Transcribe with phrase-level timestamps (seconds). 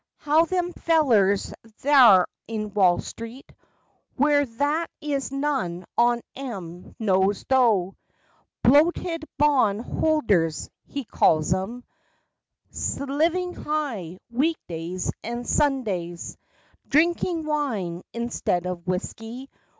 [0.21, 3.51] 45 How them fellers thar in Wall street,
[4.17, 7.95] Whar that is none on 'em knows tho'—
[8.63, 11.83] 'Bloated bond holders,' he calls 'em—
[12.73, 16.35] 'S livin' high, week days and Sundys,
[16.87, 19.51] Drinkin' wine instud of whisky!